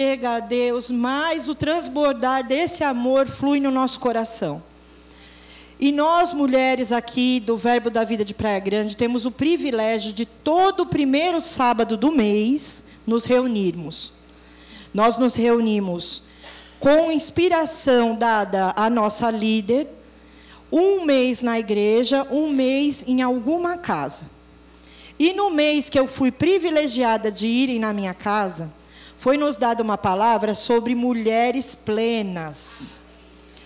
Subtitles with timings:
[0.00, 4.62] chega a Deus, mais o transbordar desse amor flui no nosso coração.
[5.78, 10.24] E nós, mulheres aqui do Verbo da Vida de Praia Grande, temos o privilégio de
[10.24, 14.14] todo o primeiro sábado do mês nos reunirmos.
[14.94, 16.22] Nós nos reunimos
[16.78, 19.86] com inspiração dada à nossa líder,
[20.72, 24.30] um mês na igreja, um mês em alguma casa.
[25.18, 28.79] E no mês que eu fui privilegiada de irem na minha casa,
[29.20, 32.98] foi nos dada uma palavra sobre mulheres plenas.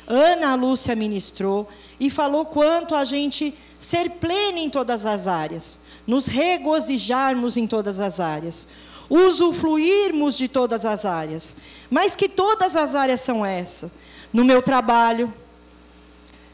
[0.04, 6.26] Ana Lúcia ministrou e falou quanto a gente ser plena em todas as áreas, nos
[6.26, 8.66] regozijarmos em todas as áreas,
[9.08, 11.56] usufruirmos de todas as áreas.
[11.88, 13.92] Mas que todas as áreas são essa?
[14.32, 15.32] No meu trabalho,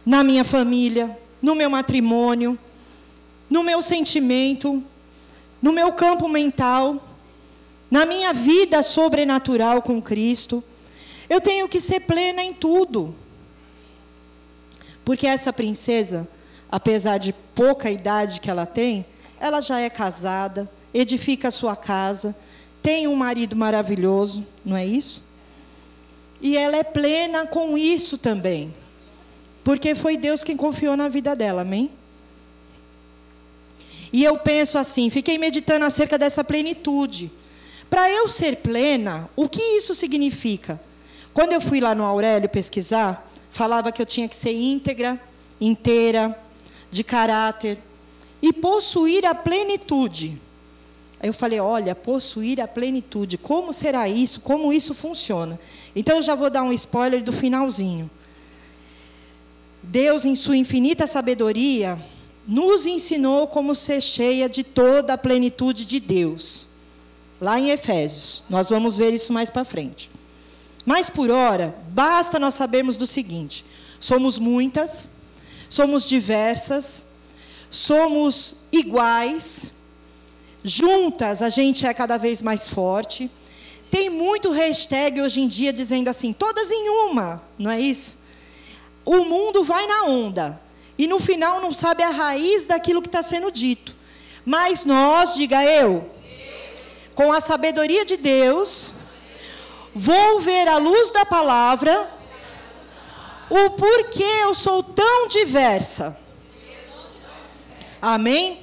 [0.05, 2.59] na minha família, no meu matrimônio,
[3.49, 4.85] no meu sentimento,
[5.63, 7.10] no meu campo mental,
[7.91, 10.63] na minha vida sobrenatural com Cristo.
[11.29, 13.15] Eu tenho que ser plena em tudo.
[15.05, 16.29] Porque essa princesa,
[16.71, 19.05] apesar de pouca idade que ela tem,
[19.41, 22.37] ela já é casada, edifica a sua casa,
[22.83, 25.23] tem um marido maravilhoso, não é isso?
[26.41, 28.75] E ela é plena com isso também.
[29.63, 31.91] Porque foi Deus quem confiou na vida dela, amém?
[34.13, 37.31] E eu penso assim, fiquei meditando acerca dessa plenitude.
[37.91, 40.81] Para eu ser plena, o que isso significa?
[41.35, 45.21] Quando eu fui lá no Aurélio pesquisar, falava que eu tinha que ser íntegra,
[45.61, 46.39] inteira,
[46.91, 47.79] de caráter
[48.41, 50.41] e possuir a plenitude.
[51.21, 54.41] Aí eu falei: olha, possuir a plenitude, como será isso?
[54.41, 55.59] Como isso funciona?
[55.95, 58.09] Então eu já vou dar um spoiler do finalzinho.
[59.83, 61.99] Deus, em sua infinita sabedoria,
[62.47, 66.70] nos ensinou como ser cheia de toda a plenitude de Deus.
[67.41, 68.43] Lá em Efésios.
[68.49, 70.11] Nós vamos ver isso mais para frente.
[70.85, 73.65] Mas por hora, basta nós sabermos do seguinte:
[73.99, 75.11] somos muitas,
[75.69, 77.07] somos diversas,
[77.71, 79.73] somos iguais,
[80.65, 83.31] juntas a gente é cada vez mais forte.
[83.91, 88.17] Tem muito hashtag hoje em dia dizendo assim, todas em uma, não é isso?
[89.05, 90.61] O mundo vai na onda
[90.97, 93.97] e no final não sabe a raiz daquilo que está sendo dito.
[94.45, 96.09] Mas nós, diga eu,
[97.21, 98.95] com a sabedoria de Deus,
[99.95, 102.09] Vou ver à luz da palavra
[103.51, 106.17] o porquê eu sou tão diversa.
[108.01, 108.61] Amém?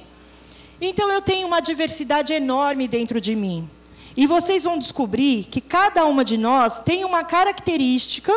[0.80, 3.68] Então eu tenho uma diversidade enorme dentro de mim.
[4.16, 8.32] E vocês vão descobrir que cada uma de nós tem uma característica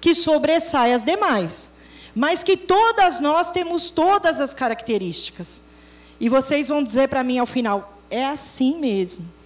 [0.00, 1.70] que sobressai as demais.
[2.14, 5.62] Mas que todas nós temos todas as características.
[6.20, 9.41] E vocês vão dizer para mim ao final: é assim mesmo.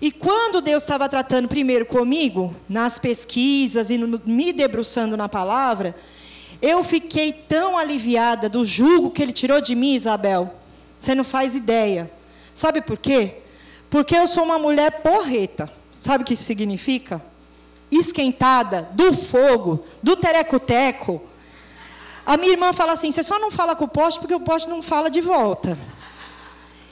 [0.00, 5.94] E quando Deus estava tratando primeiro comigo, nas pesquisas e no, me debruçando na palavra,
[6.62, 10.54] eu fiquei tão aliviada do jugo que Ele tirou de mim, Isabel.
[10.98, 12.10] Você não faz ideia.
[12.54, 13.36] Sabe por quê?
[13.90, 15.70] Porque eu sou uma mulher porreta.
[15.90, 17.20] Sabe o que isso significa?
[17.90, 21.22] Esquentada, do fogo, do tereco-teco.
[22.24, 24.68] A minha irmã fala assim: você só não fala com o poste porque o poste
[24.68, 25.78] não fala de volta.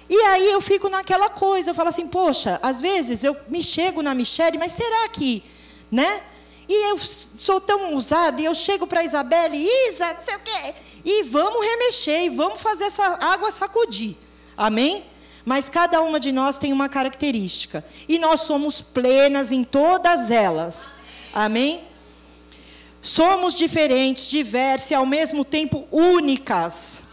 [0.08, 4.02] E aí eu fico naquela coisa, eu falo assim, poxa, às vezes eu me chego
[4.02, 5.42] na Michelle, mas será que,
[5.90, 6.22] né?
[6.68, 10.40] E eu sou tão ousada, e eu chego para a Isabelle, Isa, não sei o
[10.40, 10.74] quê,
[11.04, 14.16] e vamos remexer, e vamos fazer essa água sacudir.
[14.56, 15.04] Amém?
[15.44, 17.84] Mas cada uma de nós tem uma característica.
[18.08, 20.92] E nós somos plenas em todas elas.
[21.32, 21.84] Amém?
[23.00, 27.04] Somos diferentes, diversas e ao mesmo tempo únicas.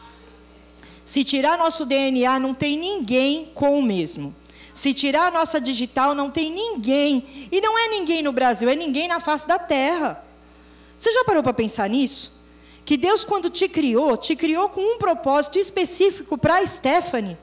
[1.06, 4.34] Se tirar nosso DNA, não tem ninguém com o mesmo.
[4.74, 7.50] Se tirar a nossa digital, não tem ninguém.
[7.52, 10.24] E não é ninguém no Brasil, é ninguém na face da terra.
[10.98, 12.34] Você já parou para pensar nisso?
[12.86, 17.38] Que Deus, quando te criou, te criou com um propósito específico para Stephanie.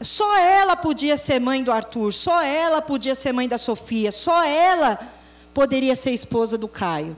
[0.00, 4.44] Só ela podia ser mãe do Arthur, só ela podia ser mãe da Sofia, só
[4.44, 4.98] ela
[5.52, 7.16] poderia ser esposa do Caio.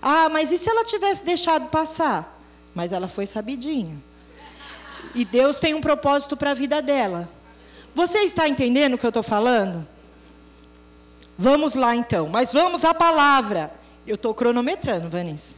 [0.00, 2.40] Ah, mas e se ela tivesse deixado passar?
[2.74, 3.96] Mas ela foi sabidinha.
[5.14, 7.28] E Deus tem um propósito para a vida dela.
[7.94, 9.86] Você está entendendo o que eu estou falando?
[11.38, 13.72] Vamos lá então, mas vamos à palavra.
[14.06, 15.56] Eu estou cronometrando, Vanessa.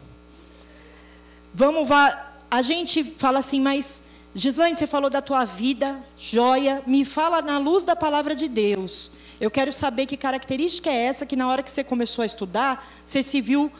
[1.52, 2.34] Vamos lá.
[2.50, 4.02] A gente fala assim, mas
[4.34, 6.82] Gislaine, você falou da tua vida, joia.
[6.86, 9.10] Me fala na luz da palavra de Deus.
[9.40, 12.86] Eu quero saber que característica é essa que na hora que você começou a estudar,
[13.04, 13.70] você se viu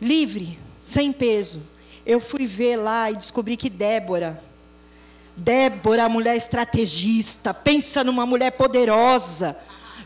[0.00, 1.62] livre, sem peso.
[2.04, 4.42] Eu fui ver lá e descobri que Débora,
[5.36, 9.56] Débora, mulher estrategista, pensa numa mulher poderosa.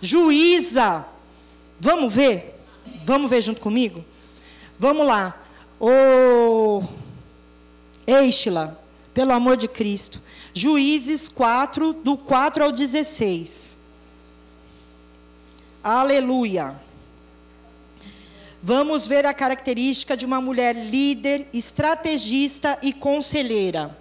[0.00, 1.04] juíza.
[1.80, 2.60] Vamos ver?
[3.04, 4.04] Vamos ver junto comigo?
[4.78, 5.34] Vamos lá.
[5.80, 6.82] Ô,
[8.06, 8.80] Eixla,
[9.12, 10.22] pelo amor de Cristo.
[10.54, 13.76] Juízes 4, do 4 ao 16.
[15.82, 16.74] Aleluia.
[18.62, 23.96] Vamos ver a característica de uma mulher líder, estrategista e conselheira.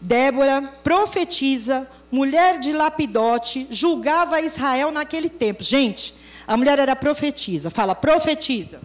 [0.00, 5.62] Débora, profetiza, mulher de Lapidote, julgava Israel naquele tempo.
[5.62, 6.14] Gente,
[6.46, 7.70] a mulher era profetisa.
[7.70, 8.80] Fala, profetiza.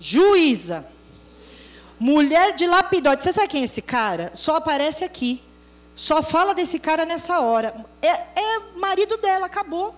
[0.00, 0.84] Juíza.
[1.98, 3.22] Mulher de Lapidote.
[3.22, 4.30] Você sabe quem é esse cara?
[4.34, 5.42] Só aparece aqui.
[5.94, 7.74] Só fala desse cara nessa hora.
[8.02, 9.94] É, é marido dela, acabou.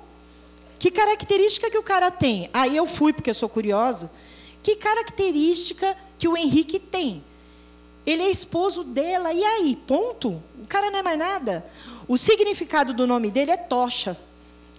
[0.78, 2.50] Que característica que o cara tem?
[2.52, 4.10] Aí eu fui, porque eu sou curiosa.
[4.62, 7.24] Que característica que o Henrique tem?
[8.06, 9.76] Ele é esposo dela, e aí?
[9.86, 10.40] Ponto.
[10.62, 11.66] O cara não é mais nada.
[12.06, 14.16] O significado do nome dele é tocha.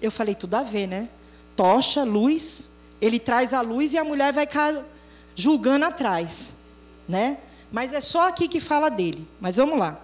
[0.01, 1.09] Eu falei, tudo a ver, né?
[1.55, 2.69] Tocha, luz.
[3.01, 4.81] Ele traz a luz e a mulher vai ficar
[5.35, 6.55] julgando atrás.
[7.07, 7.37] Né?
[7.71, 9.27] Mas é só aqui que fala dele.
[9.41, 9.99] Mas vamos lá.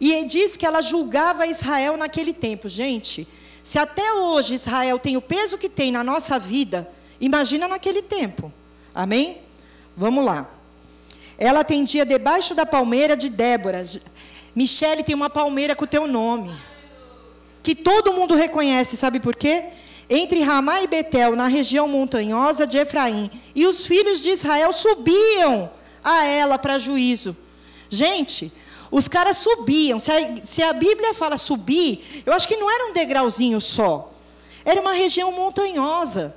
[0.00, 2.68] E ele diz que ela julgava Israel naquele tempo.
[2.68, 3.26] Gente,
[3.62, 6.88] se até hoje Israel tem o peso que tem na nossa vida,
[7.20, 8.52] imagina naquele tempo.
[8.94, 9.38] Amém?
[9.96, 10.48] Vamos lá.
[11.38, 13.84] Ela atendia debaixo da palmeira de Débora.
[14.54, 16.54] Michele tem uma palmeira com o teu nome.
[17.62, 19.64] Que todo mundo reconhece, sabe por quê?
[20.08, 25.70] Entre Ramá e Betel, na região montanhosa de Efraim, e os filhos de Israel subiam
[26.02, 27.34] a ela para juízo.
[27.88, 28.52] Gente,
[28.90, 29.98] os caras subiam.
[29.98, 34.12] Se a, se a, Bíblia fala subir, eu acho que não era um degrauzinho só.
[34.64, 36.34] Era uma região montanhosa.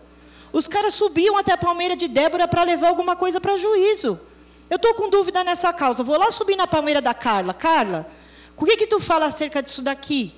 [0.51, 4.19] Os caras subiam até a palmeira de Débora para levar alguma coisa para juízo.
[4.69, 6.03] Eu estou com dúvida nessa causa.
[6.03, 7.53] Vou lá subir na palmeira da Carla.
[7.53, 8.07] Carla,
[8.55, 10.33] o que, que tu fala acerca disso daqui?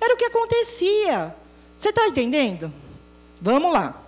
[0.00, 1.34] Era o que acontecia.
[1.76, 2.72] Você está entendendo?
[3.40, 4.02] Vamos lá.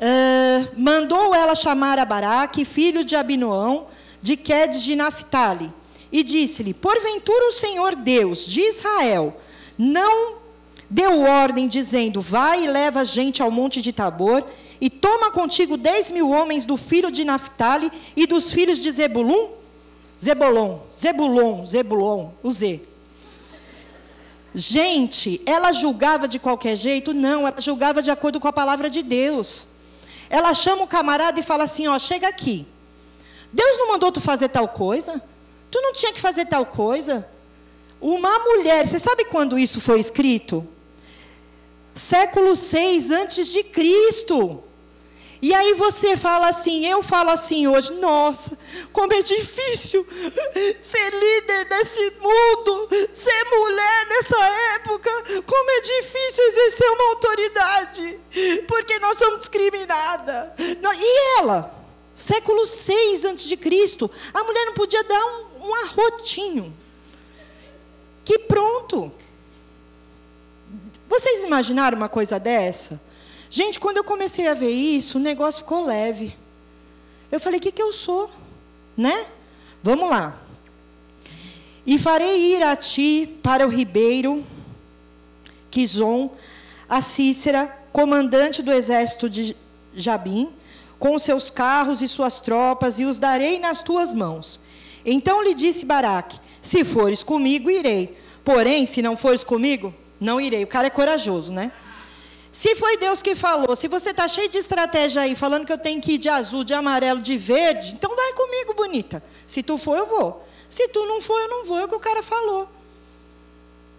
[0.00, 3.86] Uh, mandou ela chamar a Baraque, filho de Abinoão,
[4.22, 5.70] de Quedes de Naphtali,
[6.10, 9.38] e disse-lhe: Porventura o Senhor Deus de Israel
[9.76, 10.36] não
[10.88, 14.44] deu ordem, dizendo: Vai e leva gente ao monte de Tabor,
[14.80, 19.50] e toma contigo dez mil homens do filho de Naphtali e dos filhos de Zebulum?
[20.22, 22.80] Zebulon, Zebulon, Zebulon, o Z.
[24.54, 27.14] Gente, ela julgava de qualquer jeito?
[27.14, 29.66] Não, ela julgava de acordo com a palavra de Deus.
[30.28, 32.66] Ela chama o camarada e fala assim: Ó, chega aqui.
[33.52, 35.22] Deus não mandou tu fazer tal coisa?
[35.70, 37.28] Tu não tinha que fazer tal coisa?
[38.00, 40.66] Uma mulher, você sabe quando isso foi escrito?
[41.94, 44.62] Século 6 antes de Cristo.
[45.42, 48.58] E aí você fala assim, eu falo assim hoje, nossa,
[48.92, 50.06] como é difícil
[50.82, 54.36] ser líder nesse mundo, ser mulher nessa
[54.74, 55.10] época,
[55.46, 58.20] como é difícil exercer uma autoridade,
[58.68, 60.50] porque nós somos discriminadas.
[60.58, 61.74] E ela,
[62.14, 66.76] século 6 antes de Cristo, a mulher não podia dar um, um arrotinho.
[68.26, 69.10] Que pronto.
[71.08, 73.00] Vocês imaginaram uma coisa dessa?
[73.50, 76.36] Gente, quando eu comecei a ver isso, o negócio ficou leve.
[77.32, 78.30] Eu falei: o que, que eu sou?
[78.96, 79.26] Né?
[79.82, 80.38] Vamos lá.
[81.84, 84.46] E farei ir a ti para o ribeiro
[85.68, 86.30] Quizon,
[86.88, 89.56] a Cícera, comandante do exército de
[89.96, 90.50] Jabim,
[90.96, 94.60] com seus carros e suas tropas, e os darei nas tuas mãos.
[95.04, 98.16] Então lhe disse Baraque: Se fores comigo, irei.
[98.44, 100.62] Porém, se não fores comigo, não irei.
[100.62, 101.72] O cara é corajoso, né?
[102.52, 105.78] Se foi Deus que falou, se você está cheio de estratégia aí, falando que eu
[105.78, 109.22] tenho que ir de azul, de amarelo, de verde, então vai comigo, bonita.
[109.46, 110.46] Se tu for, eu vou.
[110.68, 111.78] Se tu não for, eu não vou.
[111.78, 112.68] É o que o cara falou.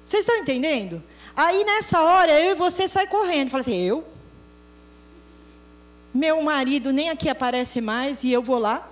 [0.04, 1.02] Vocês estão entendendo?
[1.36, 3.50] Aí nessa hora, eu e você sai correndo.
[3.50, 4.04] Fala assim, eu?
[6.14, 8.90] Meu marido nem aqui aparece mais e eu vou lá?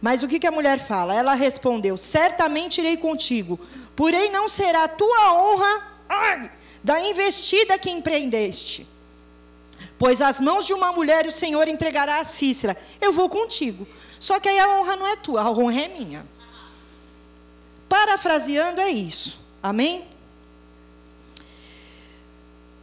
[0.00, 1.14] Mas o que, que a mulher fala?
[1.14, 3.58] Ela respondeu: Certamente irei contigo,
[3.94, 5.82] porém não será tua honra.
[6.08, 6.50] Ai,
[6.86, 8.86] da investida que empreendeste.
[9.98, 12.76] Pois as mãos de uma mulher o Senhor entregará a Cícera.
[13.00, 13.88] Eu vou contigo.
[14.20, 16.24] Só que aí a honra não é tua, a honra é minha.
[17.88, 19.40] Parafraseando é isso.
[19.60, 20.04] Amém?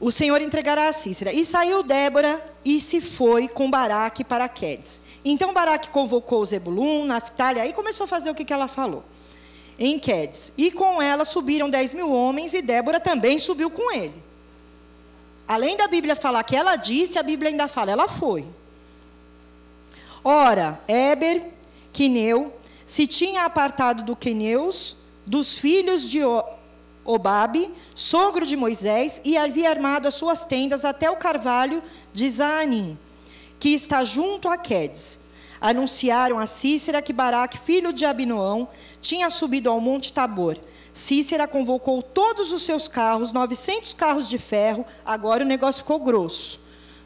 [0.01, 1.31] O Senhor entregará a Cícera.
[1.31, 5.01] E saiu Débora e se foi com Baraque para Quedes.
[5.23, 9.05] Então Baraque convocou Zebulun, Naftali, aí começou a fazer o que, que ela falou
[9.77, 10.53] em Quedes.
[10.57, 14.21] E com ela subiram dez mil homens, e Débora também subiu com ele.
[15.47, 18.45] Além da Bíblia falar que ela disse, a Bíblia ainda fala, ela foi.
[20.23, 21.43] Ora, Éber,
[21.91, 22.53] Quineu,
[22.85, 26.19] se tinha apartado do Queneus, dos filhos de
[27.03, 32.97] Obabe, sogro de Moisés, e havia armado as suas tendas até o carvalho de Zaanim,
[33.59, 35.19] que está junto a Quedes.
[35.63, 38.67] Anunciaram a Cícera que Baraque, filho de Abinoão,
[39.01, 40.57] tinha subido ao monte Tabor.
[40.93, 46.59] Cícera convocou todos os seus carros, 900 carros de ferro, agora o negócio ficou grosso.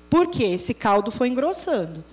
[0.10, 0.44] Por quê?
[0.44, 2.04] Esse caldo foi engrossando.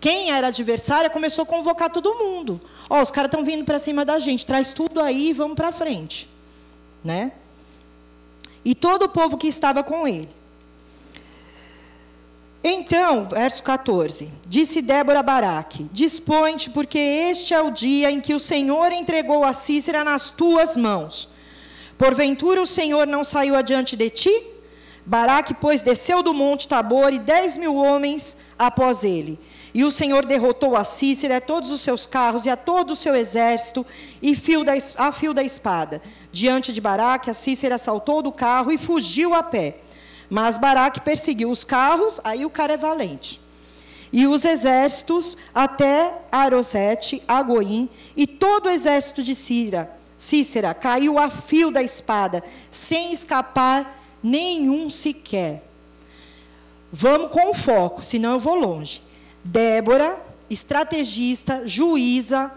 [0.00, 2.60] Quem era adversária começou a convocar todo mundo.
[2.90, 5.54] Ó, oh, os caras estão vindo para cima da gente, traz tudo aí e vamos
[5.54, 6.34] para frente
[7.04, 7.32] né?
[8.64, 10.30] E todo o povo que estava com ele.
[12.66, 18.40] Então, verso 14: Disse Débora Baraque: Dispõe-te, porque este é o dia em que o
[18.40, 21.28] Senhor entregou a Cícera nas tuas mãos.
[21.98, 24.42] Porventura o Senhor não saiu adiante de ti?
[25.04, 29.38] Baraque, pois, desceu do monte Tabor e dez mil homens após ele.
[29.74, 32.96] E o Senhor derrotou a Cícera, a todos os seus carros e a todo o
[32.96, 33.84] seu exército,
[34.22, 36.00] e fio da, a fio da espada.
[36.32, 39.80] Diante de Baraque, a Cícera saltou do carro e fugiu a pé.
[40.28, 43.40] Mas Baraque perseguiu os carros, aí o cara é valente.
[44.12, 51.28] E os exércitos até Arosete, Agoim, e todo o exército de Cícera, Cícera caiu a
[51.28, 55.62] fio da espada, sem escapar nenhum sequer.
[56.92, 59.02] Vamos com foco, senão eu vou longe.
[59.42, 62.50] Débora, estrategista, juíza,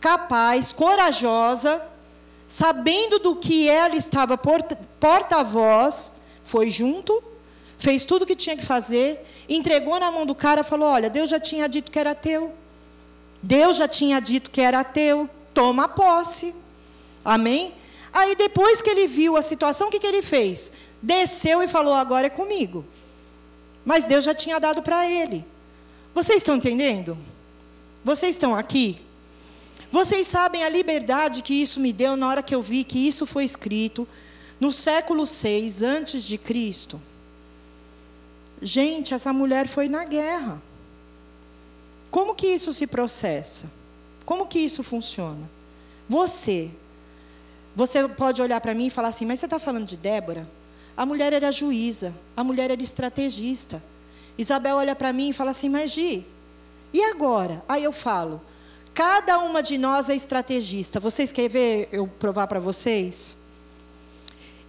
[0.00, 1.80] capaz, corajosa,
[2.48, 6.12] sabendo do que ela estava porta-voz,
[6.46, 7.22] foi junto,
[7.78, 11.28] fez tudo o que tinha que fazer, entregou na mão do cara, falou: Olha, Deus
[11.28, 12.54] já tinha dito que era teu.
[13.42, 15.28] Deus já tinha dito que era teu.
[15.52, 16.54] Toma posse.
[17.24, 17.74] Amém?
[18.12, 20.72] Aí depois que ele viu a situação, o que, que ele fez?
[21.02, 22.84] Desceu e falou: Agora é comigo.
[23.84, 25.44] Mas Deus já tinha dado para ele.
[26.14, 27.18] Vocês estão entendendo?
[28.04, 29.00] Vocês estão aqui?
[29.90, 33.26] Vocês sabem a liberdade que isso me deu na hora que eu vi que isso
[33.26, 34.06] foi escrito
[34.58, 37.00] no século 6 antes de Cristo?
[38.60, 40.60] Gente, essa mulher foi na guerra.
[42.10, 43.70] Como que isso se processa?
[44.24, 45.48] Como que isso funciona?
[46.08, 46.70] Você,
[47.74, 50.48] você pode olhar para mim e falar assim, mas você está falando de Débora?
[50.96, 53.82] A mulher era juíza, a mulher era estrategista.
[54.38, 56.26] Isabel olha para mim e fala assim: Mas Gi,
[56.92, 57.62] e agora?
[57.68, 58.40] Aí eu falo:
[58.94, 60.98] Cada uma de nós é estrategista.
[60.98, 63.36] Vocês querem ver eu provar para vocês?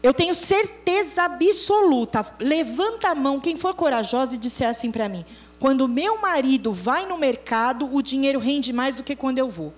[0.08, 2.26] Eu tenho certeza absoluta.
[2.40, 5.26] Levanta a mão quem for corajosa e disser assim para mim:
[5.60, 9.74] Quando meu marido vai no mercado, o dinheiro rende mais do que quando eu vou.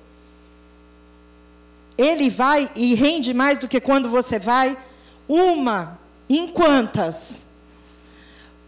[1.98, 4.78] Ele vai e rende mais do que quando você vai?
[5.28, 6.00] Uma.
[6.30, 7.44] Em quantas?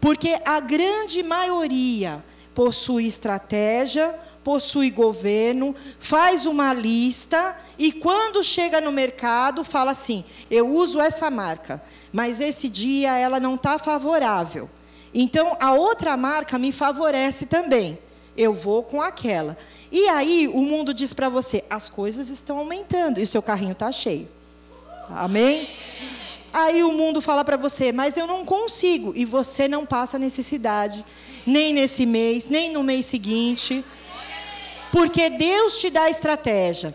[0.00, 8.92] Porque a grande maioria possui estratégia, possui governo, faz uma lista e quando chega no
[8.92, 11.82] mercado fala assim: eu uso essa marca,
[12.12, 14.68] mas esse dia ela não está favorável.
[15.14, 17.98] Então a outra marca me favorece também.
[18.34, 19.58] Eu vou com aquela.
[19.90, 23.72] E aí o mundo diz para você: as coisas estão aumentando e o seu carrinho
[23.72, 24.28] está cheio.
[25.10, 25.68] Amém?
[26.52, 29.12] Aí o mundo fala para você, mas eu não consigo.
[29.16, 31.04] E você não passa necessidade,
[31.46, 33.84] nem nesse mês, nem no mês seguinte.
[34.90, 36.94] Porque Deus te dá estratégia.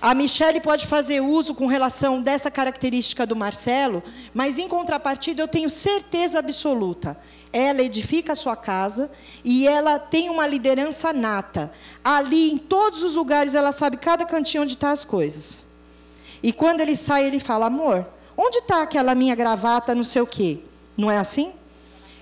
[0.00, 4.02] A Michelle pode fazer uso com relação dessa característica do Marcelo,
[4.34, 7.16] mas em contrapartida eu tenho certeza absoluta.
[7.52, 9.08] Ela edifica a sua casa
[9.44, 11.72] e ela tem uma liderança nata.
[12.02, 15.64] Ali, em todos os lugares, ela sabe cada cantinho onde estão tá as coisas.
[16.42, 18.04] E quando ele sai, ele fala: amor,
[18.44, 20.58] Onde está aquela minha gravata, não sei o quê?
[20.96, 21.52] Não é assim?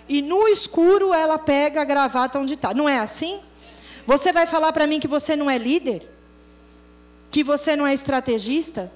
[0.06, 2.74] E no escuro ela pega a gravata onde está.
[2.74, 3.40] Não é assim?
[4.06, 6.06] Você vai falar para mim que você não é líder?
[7.30, 8.92] Que você não é estrategista?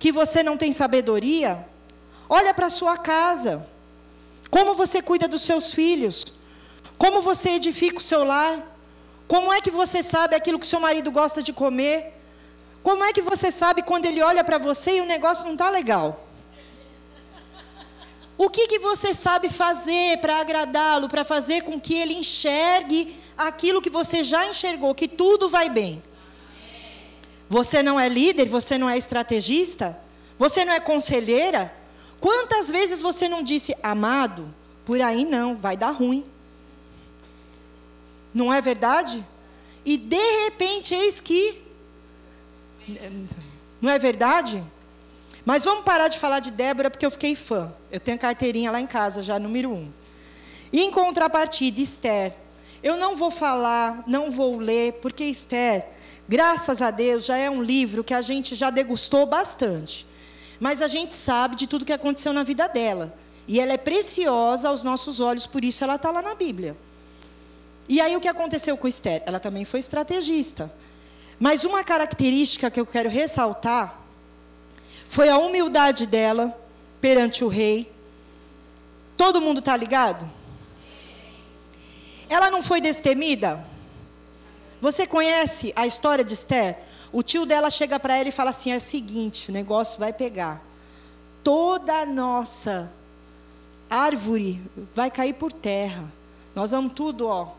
[0.00, 1.64] Que você não tem sabedoria?
[2.28, 3.64] Olha para a sua casa.
[4.50, 6.24] Como você cuida dos seus filhos?
[6.98, 8.58] Como você edifica o seu lar?
[9.28, 12.20] Como é que você sabe aquilo que seu marido gosta de comer?
[12.82, 15.70] Como é que você sabe quando ele olha para você e o negócio não está
[15.70, 16.33] legal?
[18.36, 23.80] O que, que você sabe fazer para agradá-lo, para fazer com que ele enxergue aquilo
[23.80, 26.02] que você já enxergou, que tudo vai bem?
[27.48, 29.96] Você não é líder, você não é estrategista,
[30.38, 31.72] você não é conselheira?
[32.20, 34.52] Quantas vezes você não disse, amado,
[34.84, 36.24] por aí não, vai dar ruim?
[38.32, 39.24] Não é verdade?
[39.84, 41.62] E de repente, eis que.
[43.80, 44.64] Não é verdade?
[45.44, 47.72] Mas vamos parar de falar de Débora, porque eu fiquei fã.
[47.92, 49.90] Eu tenho carteirinha lá em casa, já número um.
[50.72, 52.34] E em contrapartida, Esther.
[52.82, 55.86] Eu não vou falar, não vou ler, porque Esther,
[56.28, 60.06] graças a Deus, já é um livro que a gente já degustou bastante.
[60.60, 63.14] mas a gente sabe de tudo que aconteceu na vida dela.
[63.46, 66.76] E ela é preciosa aos nossos olhos, por isso ela está lá na Bíblia.
[67.86, 69.22] E aí o que aconteceu com Esther?
[69.26, 70.72] Ela também foi estrategista.
[71.38, 74.03] Mas uma característica que eu quero ressaltar
[75.14, 76.52] foi a humildade dela
[77.00, 77.88] perante o rei.
[79.16, 80.28] Todo mundo está ligado?
[82.28, 83.64] Ela não foi destemida?
[84.80, 86.78] Você conhece a história de Esther?
[87.12, 90.12] O tio dela chega para ela e fala assim: é o seguinte, o negócio vai
[90.12, 90.60] pegar.
[91.44, 92.90] Toda a nossa
[93.88, 94.60] árvore
[94.96, 96.12] vai cair por terra.
[96.56, 97.52] Nós vamos tudo, ó.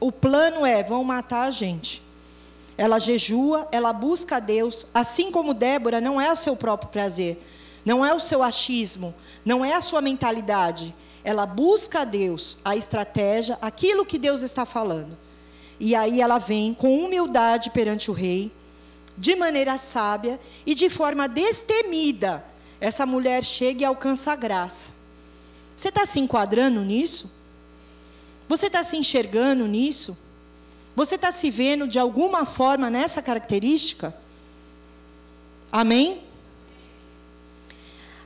[0.00, 2.00] O plano é: vão matar a gente.
[2.78, 7.42] Ela jejua, ela busca a Deus, assim como Débora, não é o seu próprio prazer,
[7.84, 9.12] não é o seu achismo,
[9.44, 10.94] não é a sua mentalidade.
[11.24, 15.18] Ela busca a Deus, a estratégia, aquilo que Deus está falando.
[15.80, 18.52] E aí ela vem com humildade perante o rei,
[19.16, 22.44] de maneira sábia e de forma destemida.
[22.80, 24.92] Essa mulher chega e alcança a graça.
[25.76, 27.28] Você está se enquadrando nisso?
[28.48, 30.16] Você está se enxergando nisso?
[30.98, 34.12] Você está se vendo de alguma forma nessa característica?
[35.70, 36.22] Amém?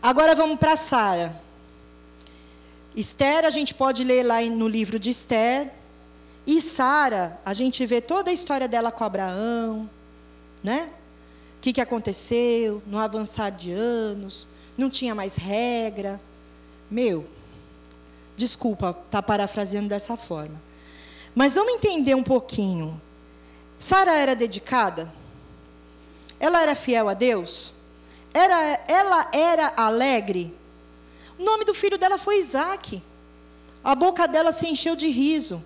[0.02, 1.38] Agora vamos para Sara.
[2.96, 5.70] Esther, a gente pode ler lá no livro de Esther.
[6.46, 9.90] E Sara, a gente vê toda a história dela com Abraão,
[10.64, 10.88] né?
[11.58, 14.48] O que, que aconteceu no avançar de anos,
[14.78, 16.18] não tinha mais regra.
[16.90, 17.26] Meu,
[18.34, 20.71] desculpa estar tá parafraseando dessa forma.
[21.34, 23.00] Mas vamos entender um pouquinho.
[23.78, 25.12] Sara era dedicada?
[26.38, 27.72] Ela era fiel a Deus?
[28.34, 30.54] Era, ela era alegre?
[31.38, 33.02] O nome do filho dela foi Isaac.
[33.82, 35.62] A boca dela se encheu de riso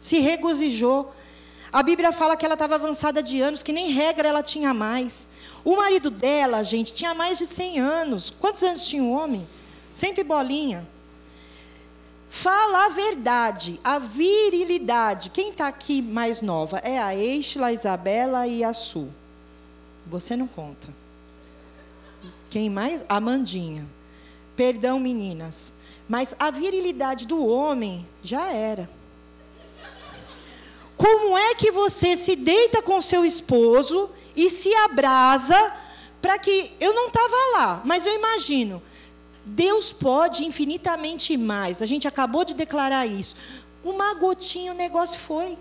[0.00, 1.14] se regozijou.
[1.72, 5.28] A Bíblia fala que ela estava avançada de anos, que nem regra ela tinha mais.
[5.62, 8.34] O marido dela, gente, tinha mais de 100 anos.
[8.40, 9.46] Quantos anos tinha o homem?
[9.92, 10.88] Sempre bolinha.
[12.30, 15.30] Fala a verdade, a virilidade.
[15.30, 16.78] Quem está aqui mais nova?
[16.78, 19.08] É a Eixla, a Isabela e a Su.
[20.06, 20.88] Você não conta.
[22.48, 23.04] Quem mais?
[23.08, 23.84] A Mandinha.
[24.56, 25.74] Perdão, meninas.
[26.08, 28.88] Mas a virilidade do homem já era.
[30.96, 35.72] Como é que você se deita com seu esposo e se abrasa
[36.22, 36.72] para que.
[36.78, 38.80] Eu não estava lá, mas eu imagino.
[39.50, 41.82] Deus pode infinitamente mais.
[41.82, 43.34] A gente acabou de declarar isso.
[43.84, 45.58] Uma gotinha, o negócio foi.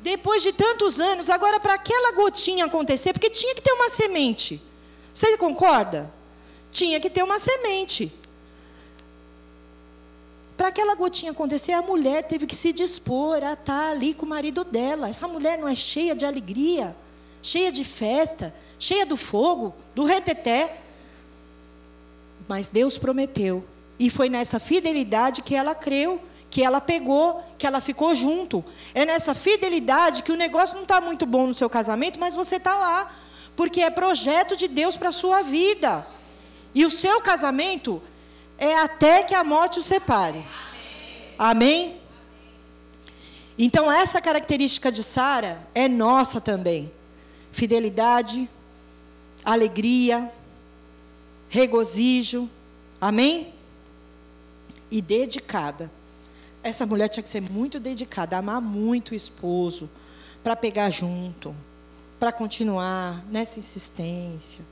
[0.00, 4.60] Depois de tantos anos, agora para aquela gotinha acontecer, porque tinha que ter uma semente.
[5.12, 6.12] Você concorda?
[6.70, 8.12] Tinha que ter uma semente.
[10.56, 14.28] Para aquela gotinha acontecer, a mulher teve que se dispor a estar ali com o
[14.28, 15.08] marido dela.
[15.08, 16.94] Essa mulher não é cheia de alegria,
[17.42, 20.82] cheia de festa, cheia do fogo, do reteté.
[22.48, 23.64] Mas Deus prometeu.
[23.98, 28.64] E foi nessa fidelidade que ela creu, que ela pegou, que ela ficou junto.
[28.94, 32.56] É nessa fidelidade que o negócio não está muito bom no seu casamento, mas você
[32.56, 33.12] está lá.
[33.54, 36.06] Porque é projeto de Deus para a sua vida.
[36.74, 38.02] E o seu casamento
[38.56, 40.44] é até que a morte o separe.
[41.38, 42.00] Amém?
[43.58, 46.90] Então, essa característica de Sara é nossa também.
[47.50, 48.48] Fidelidade,
[49.44, 50.32] alegria,
[51.48, 52.48] regozijo.
[53.00, 53.52] Amém?
[54.90, 55.90] E dedicada.
[56.62, 59.88] Essa mulher tinha que ser muito dedicada, amar muito o esposo,
[60.42, 61.54] para pegar junto,
[62.18, 64.64] para continuar nessa insistência.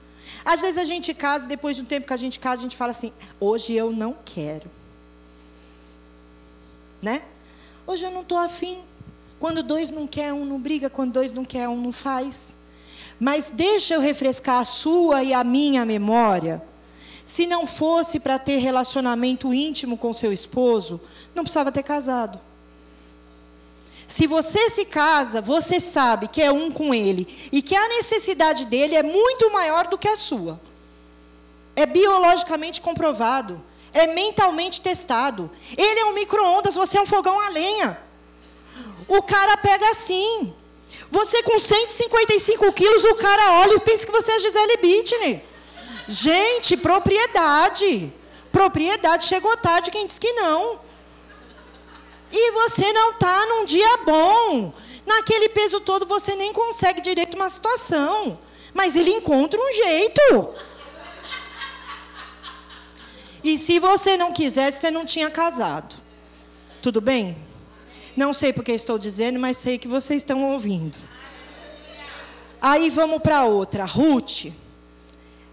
[0.44, 2.76] Às vezes a gente casa, depois de um tempo que a gente casa, a gente
[2.76, 4.68] fala assim: hoje eu não quero.
[7.00, 7.22] Né?
[7.86, 8.78] Hoje eu não estou afim.
[9.38, 10.90] Quando dois não quer, um não briga.
[10.90, 12.56] Quando dois não quer, um não faz.
[13.18, 16.62] Mas deixa eu refrescar a sua e a minha memória.
[17.24, 21.00] Se não fosse para ter relacionamento íntimo com seu esposo,
[21.35, 22.38] não precisava ter casado.
[24.07, 28.66] Se você se casa, você sabe que é um com ele e que a necessidade
[28.66, 30.61] dele é muito maior do que a sua.
[31.74, 33.61] É biologicamente comprovado,
[33.92, 35.50] é mentalmente testado.
[35.76, 37.98] Ele é um micro-ondas, você é um fogão a lenha.
[39.09, 40.55] O cara pega assim.
[41.11, 45.42] Você com 155 quilos, o cara olha e pensa que você é Gisele Bündchen.
[46.09, 48.12] Gente, propriedade.
[48.51, 50.81] Propriedade chegou tarde, quem disse que não.
[52.33, 54.72] E você não está num dia bom.
[55.05, 58.38] Naquele peso todo você nem consegue direito uma situação.
[58.75, 60.55] Mas ele encontra um jeito.
[63.44, 65.96] E se você não quisesse, você não tinha casado.
[66.83, 67.45] Tudo bem?
[68.16, 70.96] Não sei porque estou dizendo, mas sei que vocês estão ouvindo.
[72.61, 73.85] Aí vamos para outra.
[73.85, 74.46] Ruth.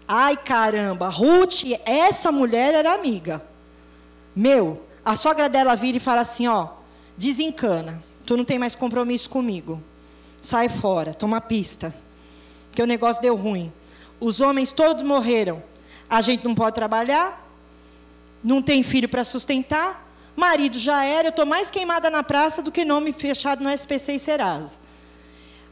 [0.06, 3.42] Ai caramba, Ruth, essa mulher era amiga.
[4.36, 6.68] Meu, a sogra dela vira e fala assim: ó,
[7.16, 9.82] desencana, tu não tem mais compromisso comigo.
[10.40, 11.94] Sai fora, toma pista.
[12.72, 13.72] Que o negócio deu ruim.
[14.20, 15.62] Os homens todos morreram.
[16.08, 17.42] A gente não pode trabalhar,
[18.42, 20.03] não tem filho para sustentar,
[20.36, 24.14] marido já era, eu estou mais queimada na praça do que nome fechado no SPC
[24.14, 24.78] e Serasa.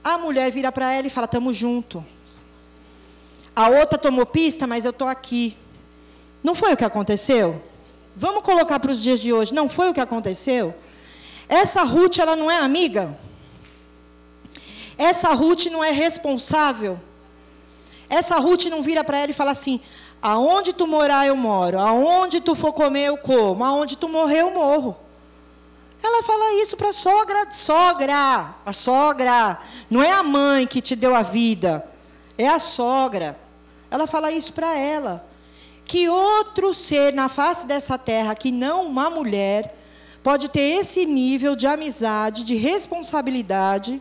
[0.03, 2.05] A mulher vira para ela e fala: Tamo junto.
[3.55, 5.57] A outra tomou pista, mas eu estou aqui.
[6.43, 7.63] Não foi o que aconteceu?
[8.17, 9.55] Vamos colocar para os dias de hoje.
[9.55, 10.75] Não foi o que aconteceu?
[11.49, 13.17] Essa Ruth, ela não é amiga?
[14.97, 16.99] Essa Ruth não é responsável?
[18.09, 19.81] Essa Ruth não vira para ela e fala assim:
[20.23, 24.53] aonde tu morar eu moro, aonde tu for comer eu como, aonde tu morrer eu
[24.53, 24.97] morro.
[26.01, 29.59] Ela fala isso para a sogra, sogra, a sogra,
[29.91, 31.85] não é a mãe que te deu a vida,
[32.39, 33.37] é a sogra.
[33.91, 35.25] Ela fala isso para ela.
[35.85, 39.77] Que outro ser na face dessa terra, que não uma mulher,
[40.23, 44.01] pode ter esse nível de amizade, de responsabilidade,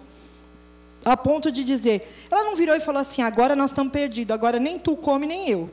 [1.04, 2.28] a ponto de dizer.
[2.32, 5.50] Ela não virou e falou assim: agora nós estamos perdidos, agora nem tu come, nem
[5.50, 5.70] eu.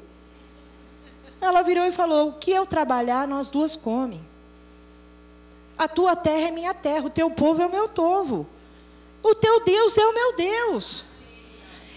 [1.40, 4.20] Ela virou e falou: o que eu trabalhar, nós duas come.
[5.76, 8.46] A tua terra é minha terra, o teu povo é o meu povo.
[9.22, 11.04] O teu Deus é o meu Deus.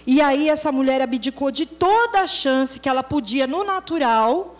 [0.06, 4.56] E aí essa mulher abdicou de toda a chance que ela podia no natural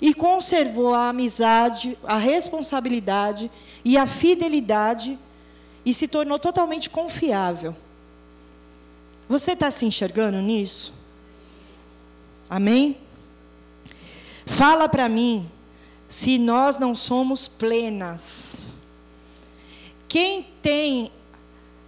[0.00, 3.50] e conservou a amizade, a responsabilidade
[3.84, 5.18] e a fidelidade
[5.84, 7.74] e se tornou totalmente confiável.
[9.28, 10.92] Você está se enxergando nisso?
[12.48, 12.96] Amém?
[14.46, 15.50] Fala para mim
[16.08, 18.62] se nós não somos plenas.
[20.08, 21.10] Quem tem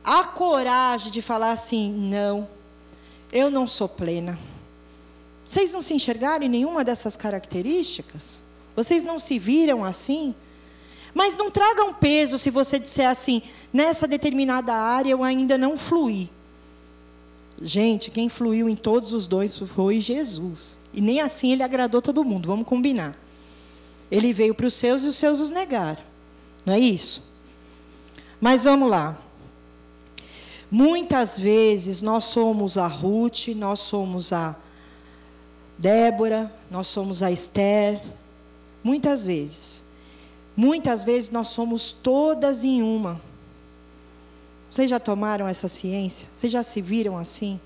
[0.03, 2.49] a coragem de falar assim, não,
[3.33, 4.38] eu não sou plena.
[5.47, 8.42] Vocês não se enxergaram em nenhuma dessas características?
[8.75, 10.35] Vocês não se viram assim?
[11.14, 13.42] Mas não tragam peso se você disser assim,
[13.73, 16.31] nessa determinada área eu ainda não fluí.
[17.61, 20.79] Gente, quem fluiu em todos os dois foi Jesus.
[20.92, 23.16] E nem assim ele agradou todo mundo, vamos combinar.
[24.11, 26.03] Ele veio para os seus e os seus os negaram.
[26.64, 27.23] Não é isso?
[28.40, 29.19] Mas vamos lá.
[30.71, 34.55] Muitas vezes nós somos a Ruth, nós somos a
[35.79, 38.03] Débora, nós somos a Esther.
[38.83, 39.85] Muitas vezes.
[40.57, 43.21] Muitas vezes nós somos todas em uma.
[44.77, 46.29] Vocês já tomaram essa ciência?
[46.35, 47.59] Vocês já se viram assim?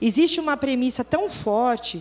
[0.00, 2.00] Existe uma premissa tão forte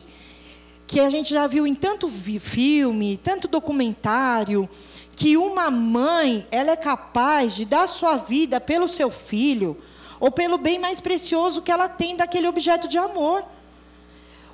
[0.86, 4.70] que a gente já viu em tanto filme, tanto documentário,
[5.16, 9.76] que uma mãe, ela é capaz de dar sua vida pelo seu filho,
[10.20, 13.44] ou pelo bem mais precioso que ela tem daquele objeto de amor.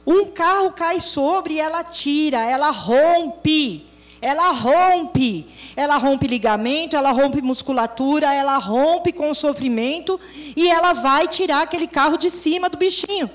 [0.07, 3.85] Um carro cai sobre e ela tira, ela rompe.
[4.23, 5.45] Ela rompe.
[5.75, 10.19] Ela rompe ligamento, ela rompe musculatura, ela rompe com o sofrimento
[10.55, 13.29] e ela vai tirar aquele carro de cima do bichinho.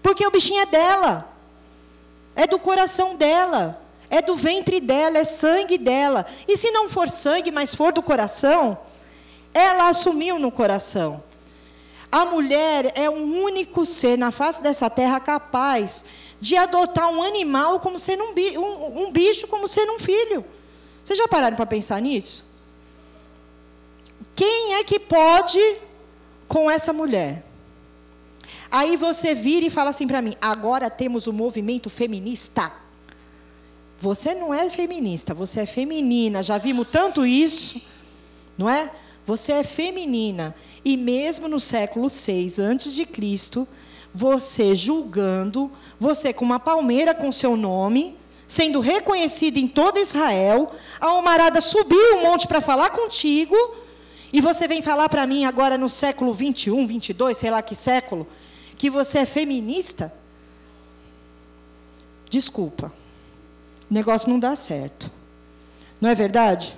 [0.00, 1.28] Porque o bichinho é dela.
[2.36, 3.82] É do coração dela.
[4.08, 6.24] É do ventre dela, é sangue dela.
[6.46, 8.78] E se não for sangue, mas for do coração,
[9.52, 11.22] ela assumiu no coração.
[12.10, 16.04] A mulher é o único ser na face dessa terra capaz
[16.40, 20.44] de adotar um animal como sendo um, bicho, um, um bicho como sendo um filho.
[21.02, 22.44] Vocês já pararam para pensar nisso?
[24.34, 25.60] Quem é que pode
[26.46, 27.44] com essa mulher?
[28.70, 32.70] Aí você vira e fala assim para mim: agora temos o movimento feminista.
[34.00, 36.42] Você não é feminista, você é feminina.
[36.42, 37.80] Já vimos tanto isso,
[38.56, 38.90] não é?
[39.26, 40.54] Você é feminina.
[40.84, 43.66] E mesmo no século VI antes de Cristo,
[44.14, 48.16] você julgando, você com uma palmeira com seu nome,
[48.46, 53.56] sendo reconhecida em toda Israel, a Almarada subiu um monte para falar contigo,
[54.32, 58.26] e você vem falar para mim agora no século 21, 22, sei lá que século,
[58.76, 60.12] que você é feminista?
[62.30, 62.92] Desculpa.
[63.90, 65.10] O negócio não dá certo.
[66.00, 66.76] Não é verdade?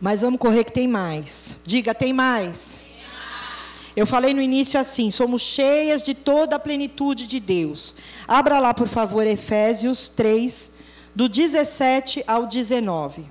[0.00, 1.58] Mas vamos correr que tem mais.
[1.64, 2.84] Diga, tem mais.
[3.96, 7.96] Eu falei no início assim: somos cheias de toda a plenitude de Deus.
[8.28, 10.70] Abra lá, por favor, Efésios 3,
[11.14, 13.24] do 17 ao 19.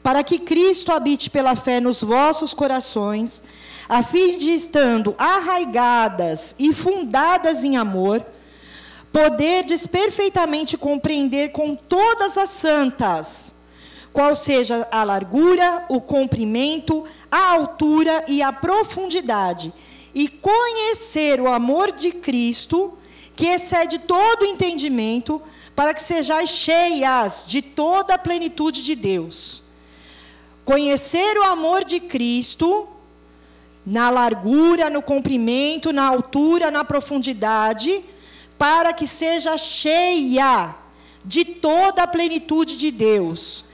[0.00, 3.42] Para que Cristo habite pela fé nos vossos corações,
[3.88, 8.24] a fim de estando arraigadas e fundadas em amor,
[9.12, 13.54] poderdes perfeitamente compreender com todas as santas
[14.14, 19.72] qual seja a largura, o comprimento, a altura e a profundidade,
[20.14, 22.96] e conhecer o amor de Cristo,
[23.34, 25.42] que excede todo entendimento,
[25.74, 29.64] para que sejais cheias de toda a plenitude de Deus.
[30.64, 32.86] Conhecer o amor de Cristo,
[33.84, 38.04] na largura, no comprimento, na altura, na profundidade,
[38.56, 40.72] para que seja cheia
[41.24, 43.64] de toda a plenitude de Deus.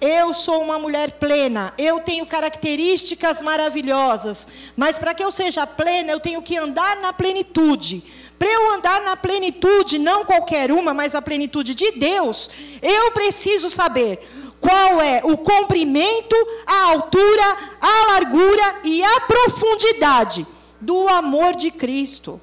[0.00, 6.12] Eu sou uma mulher plena, eu tenho características maravilhosas, mas para que eu seja plena,
[6.12, 8.04] eu tenho que andar na plenitude.
[8.38, 12.48] Para eu andar na plenitude, não qualquer uma, mas a plenitude de Deus,
[12.80, 14.24] eu preciso saber
[14.60, 20.46] qual é o comprimento, a altura, a largura e a profundidade
[20.80, 22.40] do amor de Cristo.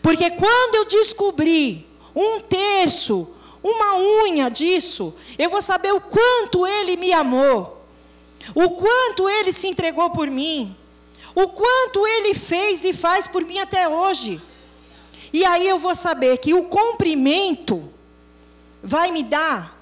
[0.00, 3.28] Porque quando eu descobrir um terço,
[3.62, 7.84] uma unha disso, eu vou saber o quanto ele me amou,
[8.54, 10.76] o quanto ele se entregou por mim,
[11.34, 14.42] o quanto ele fez e faz por mim até hoje.
[15.32, 17.88] E aí eu vou saber que o comprimento
[18.82, 19.80] vai me dar